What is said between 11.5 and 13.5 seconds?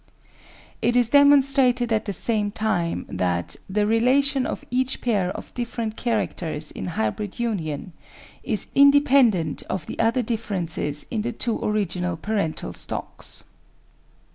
original parental stocks.